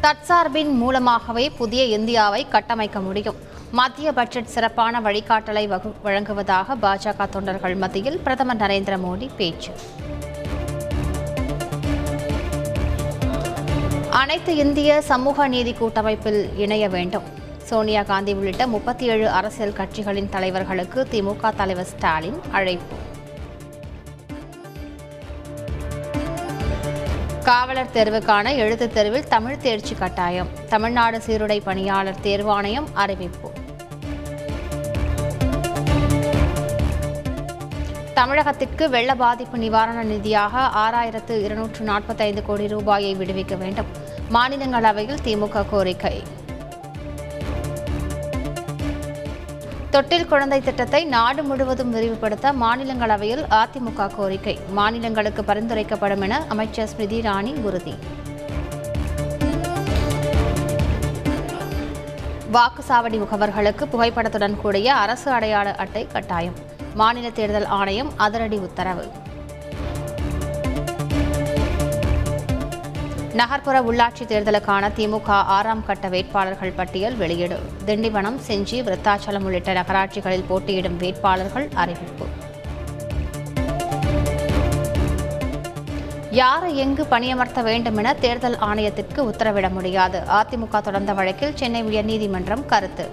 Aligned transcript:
தற்சார்பின் 0.00 0.76
மூலமாகவே 0.76 1.50
புதிய 1.50 1.84
இந்தியாவை 1.84 2.46
கட்டமைக்க 2.48 3.00
முடியும். 3.00 3.36
மத்திய 3.70 4.12
பட்ஜெட் 4.12 4.46
சிறப்பான 4.46 5.00
வழிகாட்டலை 5.00 5.68
வகு- 5.68 5.92
வழங்குவதாக 6.02 6.74
பாஜக 6.74 7.28
தொண்டர்கள் 7.28 7.74
மத்தியில் 7.74 8.18
பிரதமர் 8.18 8.56
நரேந்திர 8.56 8.98
மோடி 8.98 9.28
பேச்சு. 9.36 9.72
அனைத்து 14.10 14.56
இந்திய 14.56 15.02
சமூக 15.02 15.48
நீதி 15.48 15.72
கூட்டமைப்பில் 15.72 16.56
இணைய 16.56 16.88
வேண்டும். 16.88 17.22
சோனியா 17.56 18.02
காந்தி 18.02 18.32
உள்ளிட்ட 18.32 18.66
முப்பத்தி 18.66 19.06
ஏழு 19.06 19.28
அரசியல் 19.28 19.72
கட்சிகளின் 19.72 20.28
தலைவர்களுக்கு 20.28 21.06
திமுக 21.10 21.52
தலைவர் 21.56 21.84
ஸ்டாலின் 21.84 22.40
அழைப்பு. 22.50 22.96
காவலர் 27.48 27.90
தேர்வுக்கான 27.94 28.56
எழுத்துத் 28.56 28.94
தேர்வில் 28.94 29.28
தமிழ் 29.28 29.56
தேர்ச்சி 29.56 29.94
கட்டாயம். 29.94 30.48
தமிழ்நாடு 30.68 31.20
சீருடை 31.20 31.60
பணியாளர் 31.60 32.16
தேர்வாணையம் 32.22 32.84
அறிவிப்பு. 32.94 33.50
தமிழகத்திற்கு 38.14 38.88
வெள்ள 38.88 39.14
பாதிப்பு 39.14 39.58
நிவாரண 39.58 40.04
நிதியாக 40.04 40.70
ஆறாயிரத்து 40.76 41.42
இருநூற்று 41.42 41.84
நாற்பத்தைந்து 41.84 42.44
கோடி 42.44 42.68
ரூபாயை 42.68 43.16
விடுவிக்க 43.16 43.58
வேண்டும். 43.58 43.86
மாநிலங்களவையில் 44.32 45.18
திமுக 45.24 45.64
கோரிக்கை. 45.70 46.22
தொட்டில் 49.90 50.26
குழந்தை 50.26 50.60
திட்டத்தை 50.60 51.04
நாடு 51.04 51.42
முழுவதும் 51.42 51.94
விரிவுபடுத்த 51.94 52.52
மாநிலங்களவையில் 52.62 53.44
அதிமுக 53.58 54.14
கோரிக்கை. 54.14 54.58
மாநிலங்களுக்கு 54.70 55.42
பரிந்துரைக்கப்படும் 55.42 56.20
என 56.20 56.42
அமைச்சர் 56.48 56.86
ஸ்மிருதி 56.86 57.20
இராணி 57.20 57.52
உறுதி. 57.54 57.94
வாக்குச்சாவடி 62.52 63.18
முகவர்களுக்கு 63.18 63.86
புகைப்படத்துடன் 63.86 64.56
கூடிய 64.56 64.94
அரசு 64.94 65.30
அடையாள 65.30 65.74
அட்டை 65.74 66.06
கட்டாயம். 66.06 66.54
மாநில 66.94 67.30
தேர்தல் 67.30 67.66
ஆணையம் 67.66 68.12
அதிரடி 68.16 68.56
உத்தரவு. 68.56 69.06
நகர்ப்புற 73.32 73.80
உள்ளாட்சி 73.80 74.22
தேர்தலுக்கான 74.24 74.90
திமுக 74.96 75.26
ஆறாம் 75.26 75.84
கட்ட 75.84 76.08
வேட்பாளர்கள் 76.08 76.70
பட்டியல் 76.70 77.16
வெளியீடு. 77.16 77.58
திண்டிவனம் 77.86 78.38
செஞ்சி 78.46 78.82
விருத்தாச்சலம் 78.82 79.42
உள்ளிட்ட 79.42 79.72
நகராட்சிகளில் 79.72 80.44
போட்டியிடும் 80.48 80.96
வேட்பாளர்கள் 80.96 81.68
அறிவிப்பு. 81.74 82.26
யாரை 86.30 86.76
எங்கு 86.76 87.06
பணியமர்த்த 87.10 87.62
வேண்டும் 87.62 87.96
என 87.96 88.14
தேர்தல் 88.14 88.56
ஆணையத்திற்கு 88.56 89.16
உத்தரவிட 89.16 89.70
முடியாது. 89.70 90.22
அதிமுக 90.28 90.80
தொடர்ந்த 90.80 91.12
வழக்கில் 91.12 91.56
சென்னை 91.56 91.84
உயர்நீதிமன்றம் 91.84 92.66
கருத்து. 92.66 93.10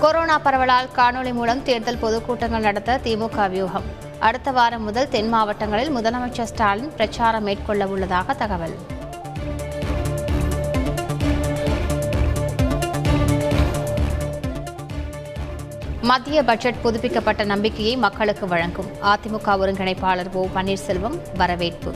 கொரோனா 0.00 0.38
பரவலால் 0.38 0.88
காணொலி 0.96 1.32
மூலம் 1.32 1.62
தேர்தல் 1.62 2.02
பொதுக்கூட்டங்கள் 2.02 2.60
நடத்த 2.60 3.00
திமுக 3.04 3.50
வியூகம். 3.50 4.01
அடுத்த 4.26 4.50
வாரம் 4.56 4.84
முதல் 4.88 5.08
தென் 5.08 5.28
மாவட்டங்களில் 5.28 5.90
முதலமைச்சர் 5.96 6.48
ஸ்டாலின் 6.50 6.90
பிரச்சாரம் 6.96 7.42
மேற்கொள்ள 7.42 7.86
உள்ளதாக 7.92 8.34
தகவல். 8.34 8.74
மத்திய 16.10 16.38
பட்ஜெட் 16.50 16.80
புதுப்பிக்கப்பட்ட 16.82 17.44
நம்பிக்கையை 17.44 17.96
மக்களுக்கு 17.96 18.48
வழங்கும் 18.48 18.90
அதிமுக 19.12 19.56
ஒருங்கிணைப்பாளர் 19.62 20.32
ஓ 20.32 20.44
பன்னீர்செல்வம் 20.56 21.18
வரவேற்பு. 21.36 21.92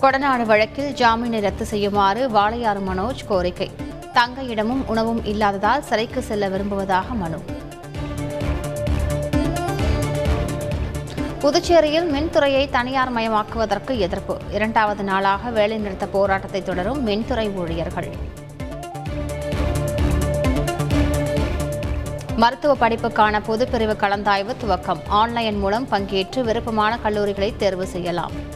கொடநாடு 0.00 0.46
வழக்கில் 0.52 0.92
ஜாமீனை 0.94 1.40
ரத்து 1.40 1.66
செய்யுமாறு 1.66 2.22
வாளையாறு 2.30 2.82
மனோஜ் 2.88 3.26
கோரிக்கை. 3.26 3.70
தங்க 4.18 4.42
இடமும் 4.42 4.82
உணவும் 4.86 5.24
இல்லாததால் 5.24 5.82
சிறைக்கு 5.82 6.22
செல்ல 6.22 6.48
விரும்புவதாக 6.48 7.14
மனு. 7.14 7.38
புதுச்சேரியில் 11.40 12.08
மின்துறையை 12.14 12.70
தனியார் 12.70 13.12
மயமாக்குவதற்கு 13.14 13.98
எதிர்ப்பு. 13.98 14.36
இரண்டாவது 14.50 15.02
நாளாக 15.02 15.50
வேலைநிறுத்த 15.50 16.06
போராட்டத்தை 16.06 16.62
தொடரும் 16.62 17.06
மின்துறை 17.06 17.54
ஊழியர்கள். 17.54 18.10
மருத்துவ 22.36 22.88
படிப்புக்கான 22.88 23.40
பொதுப்பிரிவு 23.46 23.96
கலந்தாய்வு 24.02 24.54
துவக்கம். 24.64 25.02
ஆன்லைன் 25.08 25.58
மூலம் 25.58 25.88
பங்கேற்று 25.90 26.42
விருப்பமான 26.42 26.98
கல்லூரிகளை 27.04 27.56
தேர்வு 27.56 27.86
செய்யலாம். 27.86 28.55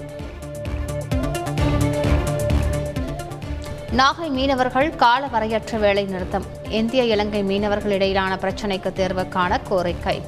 நாகை 3.96 4.28
மீனவர்கள் 4.28 4.96
கால 4.96 5.26
வரையற்ற 5.26 5.78
வேலை 5.78 6.04
நிறுத்தம். 6.04 6.44
இந்திய 6.68 7.04
இலங்கை 7.04 7.42
மீனவர்கள் 7.42 7.90
இடையிலான 7.90 8.34
பிரச்சினைக்கு 8.34 8.92
தேர்வு 8.92 9.28
காண 9.28 9.60
கோரிக்கை. 9.60 10.22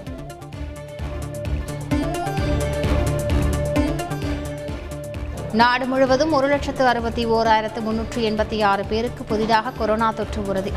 நாடு 5.52 5.86
முழுவதும் 5.86 6.32
ஒரு 6.32 6.48
லட்சத்து 6.48 6.86
அறுபத்தி 6.86 7.26
ஓராயிரத்து 7.26 7.80
முன்னூற்று 7.80 8.30
எண்பத்தி 8.30 8.64
ஆறு 8.64 8.84
பேருக்கு 8.84 9.24
புதிதாக 9.24 9.70
கொரோனா 9.70 10.10
தொற்று 10.10 10.46
உறுதி. 10.46 10.72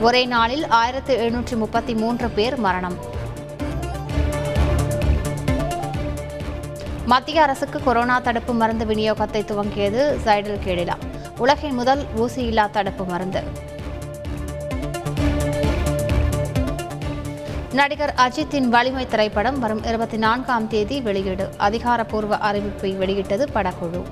ஒரே 0.00 0.24
நாளில் 0.24 0.66
ஆயிரத்து 0.68 1.14
எழுநூற்று 1.14 1.56
முப்பத்தி 1.56 1.94
மூன்று 1.94 2.30
பேர் 2.30 2.56
மரணம். 2.56 2.96
மத்திய 7.06 7.42
அரசுக்கு 7.42 7.82
கொரோனா 7.82 8.18
தடுப்பு 8.18 8.52
மருந்து 8.52 8.84
விநியோகத்தை 8.84 9.44
துவங்கியது 9.44 10.02
சைடல் 10.24 10.64
கேடிலா. 10.66 10.96
உலகின் 11.38 11.74
முதல் 11.74 12.06
ஊசியில்லா 12.16 12.70
தடுப்பு 12.70 13.04
மருந்து. 13.04 13.42
நடிகர் 17.72 18.14
அஜித்தின் 18.16 18.68
வலிமை 18.68 19.06
திரைப்படம் 19.06 19.58
வரும் 19.58 19.84
இருபத்தி 19.84 20.16
நான்காம் 20.16 20.68
தேதி 20.68 21.00
வெளியீடு. 21.00 21.54
அதிகாரப்பூர்வ 21.56 22.36
அறிவிப்பை 22.36 22.96
வெளியிட்டது 22.96 23.48
படக்குழு. 23.54 24.02